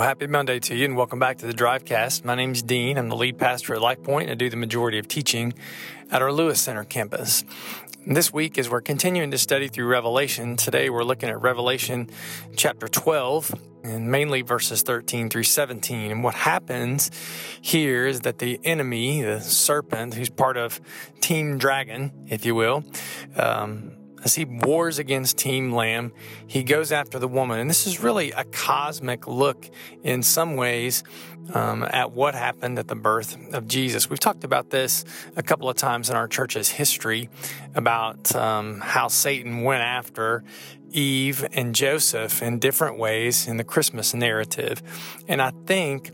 happy 0.00 0.26
Monday 0.26 0.58
to 0.58 0.74
you, 0.74 0.86
and 0.86 0.96
welcome 0.96 1.18
back 1.18 1.38
to 1.38 1.46
the 1.46 1.52
Drivecast. 1.52 2.24
My 2.24 2.34
name 2.34 2.52
is 2.52 2.62
Dean. 2.62 2.96
I'm 2.96 3.10
the 3.10 3.16
lead 3.16 3.36
pastor 3.36 3.74
at 3.74 3.82
Life 3.82 4.02
Point. 4.02 4.30
I 4.30 4.34
do 4.34 4.48
the 4.48 4.56
majority 4.56 4.98
of 4.98 5.06
teaching 5.06 5.52
at 6.10 6.22
our 6.22 6.32
Lewis 6.32 6.62
Center 6.62 6.82
campus. 6.84 7.44
This 8.06 8.32
week, 8.32 8.56
as 8.56 8.70
we're 8.70 8.80
continuing 8.80 9.30
to 9.32 9.38
study 9.38 9.68
through 9.68 9.86
Revelation, 9.86 10.56
today 10.56 10.88
we're 10.88 11.04
looking 11.04 11.28
at 11.28 11.40
Revelation 11.42 12.08
chapter 12.56 12.88
12 12.88 13.54
and 13.84 14.10
mainly 14.10 14.40
verses 14.40 14.82
13 14.82 15.28
through 15.28 15.42
17. 15.42 16.10
And 16.10 16.24
what 16.24 16.34
happens 16.34 17.10
here 17.60 18.06
is 18.06 18.20
that 18.20 18.38
the 18.38 18.58
enemy, 18.64 19.20
the 19.20 19.40
serpent, 19.40 20.14
who's 20.14 20.30
part 20.30 20.56
of 20.56 20.80
Team 21.20 21.58
Dragon, 21.58 22.12
if 22.28 22.46
you 22.46 22.54
will, 22.54 22.82
um, 23.36 23.92
as 24.24 24.34
he 24.34 24.44
wars 24.44 24.98
against 24.98 25.36
Team 25.36 25.72
Lamb, 25.72 26.12
he 26.46 26.62
goes 26.62 26.92
after 26.92 27.18
the 27.18 27.28
woman. 27.28 27.58
And 27.58 27.68
this 27.68 27.86
is 27.86 28.00
really 28.00 28.30
a 28.32 28.44
cosmic 28.44 29.26
look 29.26 29.68
in 30.02 30.22
some 30.22 30.56
ways 30.56 31.02
um, 31.54 31.82
at 31.82 32.12
what 32.12 32.34
happened 32.34 32.78
at 32.78 32.88
the 32.88 32.94
birth 32.94 33.36
of 33.52 33.66
Jesus. 33.66 34.08
We've 34.08 34.20
talked 34.20 34.44
about 34.44 34.70
this 34.70 35.04
a 35.36 35.42
couple 35.42 35.68
of 35.68 35.76
times 35.76 36.08
in 36.08 36.16
our 36.16 36.28
church's 36.28 36.68
history 36.68 37.28
about 37.74 38.34
um, 38.34 38.80
how 38.80 39.08
Satan 39.08 39.62
went 39.62 39.82
after 39.82 40.44
Eve 40.92 41.46
and 41.52 41.74
Joseph 41.74 42.42
in 42.42 42.58
different 42.58 42.98
ways 42.98 43.48
in 43.48 43.56
the 43.56 43.64
Christmas 43.64 44.14
narrative. 44.14 44.82
And 45.26 45.40
I 45.40 45.52
think 45.66 46.12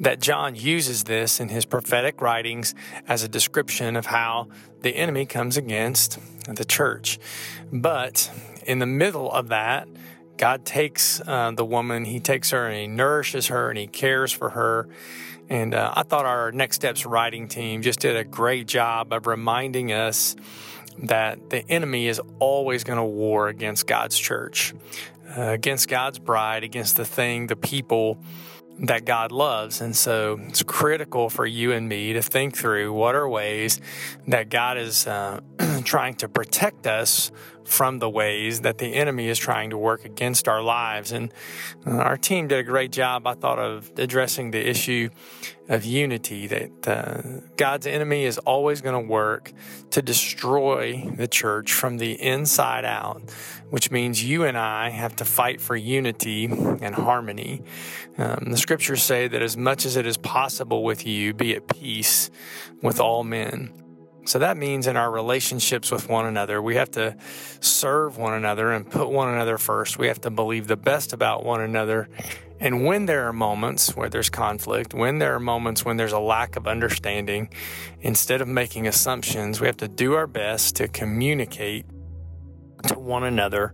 that 0.00 0.20
John 0.20 0.54
uses 0.56 1.04
this 1.04 1.40
in 1.40 1.50
his 1.50 1.64
prophetic 1.64 2.20
writings 2.20 2.74
as 3.06 3.22
a 3.22 3.28
description 3.28 3.96
of 3.96 4.06
how 4.06 4.48
the 4.80 4.96
enemy 4.96 5.26
comes 5.26 5.56
against 5.56 6.18
the 6.46 6.64
church. 6.64 7.18
But 7.70 8.30
in 8.66 8.78
the 8.78 8.86
middle 8.86 9.30
of 9.30 9.48
that, 9.48 9.88
God 10.40 10.64
takes 10.64 11.20
uh, 11.26 11.50
the 11.54 11.66
woman, 11.66 12.06
He 12.06 12.18
takes 12.18 12.50
her 12.50 12.66
and 12.66 12.74
He 12.74 12.86
nourishes 12.86 13.48
her 13.48 13.68
and 13.68 13.78
He 13.78 13.86
cares 13.86 14.32
for 14.32 14.50
her. 14.50 14.88
And 15.50 15.74
uh, 15.74 15.92
I 15.94 16.02
thought 16.02 16.24
our 16.24 16.50
Next 16.50 16.76
Steps 16.76 17.04
writing 17.04 17.46
team 17.46 17.82
just 17.82 18.00
did 18.00 18.16
a 18.16 18.24
great 18.24 18.66
job 18.66 19.12
of 19.12 19.26
reminding 19.26 19.92
us 19.92 20.36
that 21.02 21.50
the 21.50 21.68
enemy 21.70 22.06
is 22.06 22.20
always 22.38 22.84
going 22.84 22.98
to 22.98 23.04
war 23.04 23.48
against 23.48 23.86
God's 23.86 24.18
church, 24.18 24.72
uh, 25.36 25.42
against 25.42 25.88
God's 25.88 26.18
bride, 26.18 26.64
against 26.64 26.96
the 26.96 27.04
thing, 27.04 27.48
the 27.48 27.56
people 27.56 28.18
that 28.80 29.04
God 29.04 29.30
loves. 29.30 29.80
And 29.80 29.94
so 29.94 30.40
it's 30.48 30.62
critical 30.62 31.28
for 31.28 31.46
you 31.46 31.72
and 31.72 31.88
me 31.88 32.14
to 32.14 32.22
think 32.22 32.56
through 32.56 32.92
what 32.92 33.14
are 33.14 33.28
ways 33.28 33.80
that 34.26 34.48
God 34.48 34.78
is 34.78 35.06
uh, 35.06 35.40
trying 35.84 36.14
to 36.16 36.28
protect 36.28 36.86
us 36.86 37.30
from 37.64 37.98
the 37.98 38.08
ways 38.08 38.60
that 38.62 38.78
the 38.78 38.94
enemy 38.94 39.28
is 39.28 39.38
trying 39.38 39.70
to 39.70 39.78
work 39.78 40.04
against 40.04 40.48
our 40.48 40.62
lives. 40.62 41.12
And 41.12 41.32
uh, 41.86 41.90
our 41.90 42.16
team 42.16 42.48
did 42.48 42.58
a 42.58 42.62
great 42.62 42.92
job, 42.92 43.26
I 43.26 43.34
thought, 43.34 43.58
of 43.58 43.90
addressing 43.96 44.50
the 44.50 44.68
issue 44.68 45.10
of 45.68 45.84
unity 45.84 46.48
that 46.48 46.88
uh, 46.88 47.22
God's 47.56 47.86
enemy 47.86 48.24
is 48.24 48.38
always 48.38 48.80
going 48.80 49.00
to 49.00 49.08
work 49.08 49.52
to 49.90 50.02
destroy 50.02 51.08
the 51.16 51.28
church 51.28 51.72
from 51.72 51.98
the 51.98 52.20
inside 52.20 52.84
out, 52.84 53.22
which 53.70 53.90
means 53.90 54.22
you 54.22 54.44
and 54.44 54.58
I 54.58 54.90
have 54.90 55.14
to 55.16 55.24
fight 55.24 55.60
for 55.60 55.76
unity 55.76 56.46
and 56.46 56.94
harmony. 56.94 57.62
Um, 58.18 58.48
the 58.50 58.56
scriptures 58.56 59.02
say 59.02 59.28
that 59.28 59.42
as 59.42 59.56
much 59.56 59.86
as 59.86 59.96
it 59.96 60.06
is 60.06 60.16
possible 60.16 60.82
with 60.82 61.06
you, 61.06 61.32
be 61.34 61.54
at 61.54 61.68
peace 61.68 62.30
with 62.82 62.98
all 62.98 63.22
men. 63.22 63.72
So 64.30 64.38
that 64.38 64.56
means 64.56 64.86
in 64.86 64.96
our 64.96 65.10
relationships 65.10 65.90
with 65.90 66.08
one 66.08 66.24
another, 66.24 66.62
we 66.62 66.76
have 66.76 66.92
to 66.92 67.16
serve 67.58 68.16
one 68.16 68.32
another 68.32 68.70
and 68.70 68.88
put 68.88 69.10
one 69.10 69.28
another 69.28 69.58
first. 69.58 69.98
We 69.98 70.06
have 70.06 70.20
to 70.20 70.30
believe 70.30 70.68
the 70.68 70.76
best 70.76 71.12
about 71.12 71.44
one 71.44 71.60
another. 71.60 72.08
And 72.60 72.84
when 72.86 73.06
there 73.06 73.26
are 73.26 73.32
moments 73.32 73.96
where 73.96 74.08
there's 74.08 74.30
conflict, 74.30 74.94
when 74.94 75.18
there 75.18 75.34
are 75.34 75.40
moments 75.40 75.84
when 75.84 75.96
there's 75.96 76.12
a 76.12 76.20
lack 76.20 76.54
of 76.54 76.68
understanding, 76.68 77.48
instead 78.02 78.40
of 78.40 78.46
making 78.46 78.86
assumptions, 78.86 79.60
we 79.60 79.66
have 79.66 79.78
to 79.78 79.88
do 79.88 80.14
our 80.14 80.28
best 80.28 80.76
to 80.76 80.86
communicate 80.86 81.86
to 82.86 82.99
one 83.00 83.24
another 83.24 83.72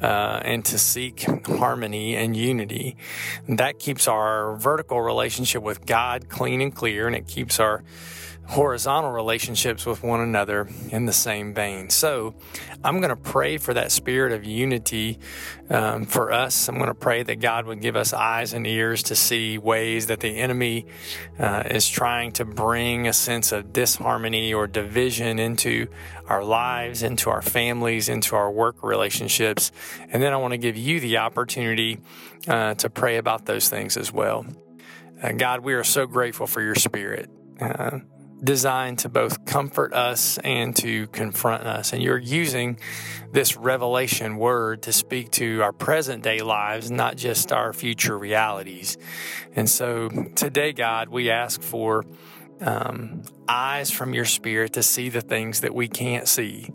uh, 0.00 0.40
and 0.44 0.64
to 0.66 0.78
seek 0.78 1.26
harmony 1.46 2.16
and 2.16 2.36
unity. 2.36 2.96
That 3.48 3.78
keeps 3.78 4.08
our 4.08 4.56
vertical 4.56 5.00
relationship 5.00 5.62
with 5.62 5.86
God 5.86 6.28
clean 6.28 6.60
and 6.60 6.74
clear, 6.74 7.06
and 7.06 7.16
it 7.16 7.26
keeps 7.26 7.60
our 7.60 7.82
horizontal 8.46 9.10
relationships 9.10 9.86
with 9.86 10.02
one 10.02 10.20
another 10.20 10.68
in 10.90 11.06
the 11.06 11.12
same 11.12 11.54
vein. 11.54 11.88
So 11.88 12.34
I'm 12.82 12.98
going 12.98 13.10
to 13.10 13.16
pray 13.16 13.56
for 13.56 13.72
that 13.72 13.90
spirit 13.90 14.32
of 14.32 14.44
unity 14.44 15.18
um, 15.70 16.04
for 16.04 16.30
us. 16.30 16.68
I'm 16.68 16.76
going 16.76 16.88
to 16.88 16.94
pray 16.94 17.22
that 17.22 17.40
God 17.40 17.64
would 17.66 17.80
give 17.80 17.96
us 17.96 18.12
eyes 18.12 18.52
and 18.52 18.66
ears 18.66 19.04
to 19.04 19.16
see 19.16 19.56
ways 19.56 20.08
that 20.08 20.20
the 20.20 20.36
enemy 20.36 20.86
uh, 21.38 21.62
is 21.70 21.88
trying 21.88 22.32
to 22.32 22.44
bring 22.44 23.08
a 23.08 23.14
sense 23.14 23.50
of 23.50 23.72
disharmony 23.72 24.52
or 24.52 24.66
division 24.66 25.38
into 25.38 25.86
our 26.28 26.44
lives, 26.44 27.02
into 27.02 27.30
our 27.30 27.42
families, 27.42 28.08
into 28.10 28.36
our 28.36 28.50
work 28.64 28.82
relationships. 28.82 29.72
And 30.08 30.22
then 30.22 30.32
I 30.32 30.38
want 30.38 30.52
to 30.52 30.58
give 30.58 30.76
you 30.76 30.98
the 31.00 31.18
opportunity 31.18 31.98
uh, 32.48 32.72
to 32.74 32.88
pray 32.88 33.18
about 33.18 33.44
those 33.44 33.68
things 33.68 33.98
as 33.98 34.10
well. 34.10 34.46
Uh, 35.22 35.32
God, 35.32 35.60
we 35.60 35.74
are 35.74 35.84
so 35.84 36.06
grateful 36.06 36.46
for 36.46 36.62
your 36.62 36.74
spirit. 36.74 37.28
Uh, 37.60 37.98
designed 38.42 38.98
to 38.98 39.08
both 39.08 39.44
comfort 39.44 39.92
us 39.94 40.38
and 40.38 40.76
to 40.76 41.06
confront 41.08 41.62
us. 41.64 41.92
And 41.92 42.02
you're 42.02 42.18
using 42.18 42.78
this 43.32 43.56
revelation 43.56 44.36
word 44.36 44.82
to 44.82 44.92
speak 44.92 45.30
to 45.32 45.62
our 45.62 45.72
present 45.72 46.22
day 46.22 46.40
lives, 46.40 46.90
not 46.90 47.16
just 47.16 47.52
our 47.52 47.72
future 47.72 48.18
realities. 48.18 48.98
And 49.54 49.68
so 49.68 50.08
today, 50.34 50.72
God, 50.72 51.08
we 51.08 51.30
ask 51.30 51.62
for 51.62 52.04
um, 52.60 53.22
eyes 53.48 53.90
from 53.90 54.14
your 54.14 54.26
spirit 54.26 54.74
to 54.74 54.82
see 54.82 55.08
the 55.08 55.20
things 55.20 55.60
that 55.60 55.74
we 55.74 55.88
can't 55.88 56.28
see. 56.28 56.70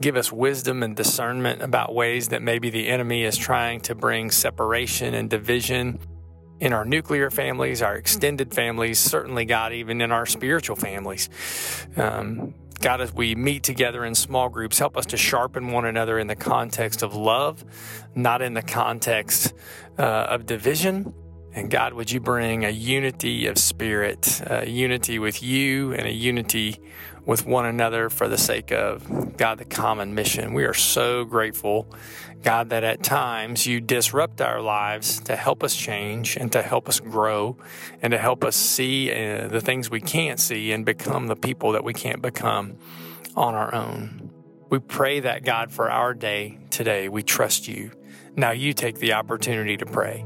Give 0.00 0.16
us 0.16 0.32
wisdom 0.32 0.82
and 0.82 0.94
discernment 0.94 1.60
about 1.60 1.94
ways 1.94 2.28
that 2.28 2.40
maybe 2.40 2.70
the 2.70 2.88
enemy 2.88 3.24
is 3.24 3.36
trying 3.36 3.80
to 3.82 3.94
bring 3.94 4.30
separation 4.30 5.14
and 5.14 5.28
division 5.28 5.98
in 6.60 6.72
our 6.72 6.84
nuclear 6.84 7.30
families, 7.30 7.82
our 7.82 7.96
extended 7.96 8.54
families, 8.54 8.98
certainly, 8.98 9.44
God, 9.44 9.72
even 9.72 10.00
in 10.00 10.12
our 10.12 10.26
spiritual 10.26 10.76
families. 10.76 11.28
Um, 11.96 12.54
God, 12.80 13.00
as 13.00 13.12
we 13.12 13.34
meet 13.34 13.64
together 13.64 14.04
in 14.04 14.14
small 14.14 14.48
groups, 14.48 14.78
help 14.78 14.96
us 14.96 15.06
to 15.06 15.16
sharpen 15.16 15.72
one 15.72 15.84
another 15.84 16.18
in 16.18 16.28
the 16.28 16.36
context 16.36 17.02
of 17.02 17.14
love, 17.14 17.64
not 18.14 18.40
in 18.40 18.54
the 18.54 18.62
context 18.62 19.52
uh, 19.98 20.02
of 20.02 20.46
division. 20.46 21.12
And 21.54 21.70
God, 21.70 21.92
would 21.94 22.10
you 22.10 22.20
bring 22.20 22.64
a 22.64 22.70
unity 22.70 23.46
of 23.46 23.58
spirit, 23.58 24.40
a 24.46 24.68
unity 24.68 25.18
with 25.18 25.42
you, 25.42 25.92
and 25.92 26.06
a 26.06 26.12
unity 26.12 26.80
with 27.28 27.46
one 27.46 27.64
another 27.66 28.10
for 28.10 28.26
the 28.26 28.38
sake 28.38 28.72
of 28.72 29.36
God, 29.36 29.58
the 29.58 29.64
common 29.64 30.16
mission? 30.16 30.52
We 30.52 30.64
are 30.64 30.74
so 30.74 31.24
grateful 31.24 31.86
God, 32.42 32.70
that 32.70 32.84
at 32.84 33.02
times 33.02 33.66
you 33.66 33.80
disrupt 33.80 34.40
our 34.40 34.60
lives 34.60 35.20
to 35.20 35.34
help 35.34 35.64
us 35.64 35.74
change 35.74 36.36
and 36.36 36.52
to 36.52 36.62
help 36.62 36.88
us 36.88 37.00
grow 37.00 37.56
and 38.00 38.12
to 38.12 38.18
help 38.18 38.44
us 38.44 38.54
see 38.54 39.10
uh, 39.10 39.48
the 39.48 39.60
things 39.60 39.90
we 39.90 40.00
can't 40.00 40.38
see 40.38 40.72
and 40.72 40.86
become 40.86 41.26
the 41.26 41.36
people 41.36 41.72
that 41.72 41.82
we 41.82 41.92
can't 41.92 42.22
become 42.22 42.76
on 43.36 43.54
our 43.54 43.74
own. 43.74 44.30
We 44.70 44.78
pray 44.78 45.20
that, 45.20 45.44
God, 45.44 45.72
for 45.72 45.90
our 45.90 46.14
day 46.14 46.58
today. 46.70 47.08
We 47.08 47.22
trust 47.22 47.66
you. 47.66 47.90
Now 48.36 48.52
you 48.52 48.72
take 48.72 48.98
the 48.98 49.14
opportunity 49.14 49.76
to 49.76 49.86
pray. 49.86 50.24